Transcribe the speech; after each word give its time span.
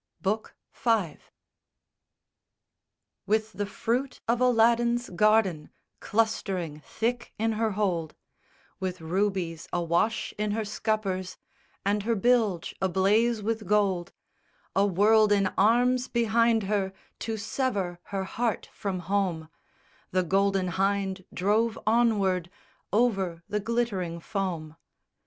BOOK 0.19 0.55
V 0.73 0.89
I 0.89 1.17
_With 3.29 3.51
the 3.51 3.67
fruit 3.67 4.19
of 4.27 4.41
Aladdin's 4.41 5.11
garden 5.11 5.69
clustering 5.99 6.79
thick 6.79 7.35
in 7.37 7.51
her 7.51 7.73
hold, 7.73 8.15
With 8.79 8.99
rubies 8.99 9.67
awash 9.71 10.33
in 10.39 10.53
her 10.53 10.65
scuppers 10.65 11.37
and 11.85 12.01
her 12.01 12.15
bilge 12.15 12.73
ablaze 12.81 13.43
with 13.43 13.67
gold, 13.67 14.11
A 14.75 14.87
world 14.87 15.31
in 15.31 15.53
arms 15.55 16.07
behind 16.07 16.63
her 16.63 16.93
to 17.19 17.37
sever 17.37 17.99
her 18.05 18.23
heart 18.23 18.69
from 18.73 19.01
home, 19.01 19.49
The_ 20.11 20.27
Golden 20.27 20.67
Hynde 20.69 21.25
_drove 21.31 21.77
onward 21.85 22.49
over 22.91 23.43
the 23.47 23.59
glittering 23.59 24.19
foam. 24.19 24.77